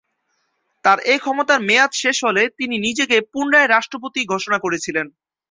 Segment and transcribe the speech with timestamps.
[0.85, 5.05] তার এ ক্ষমতার মেয়াদ শেষ হলে তিনি নিজেকে পুনরায় রাষ্ট্রপতি ঘোষণা করেছিলেন।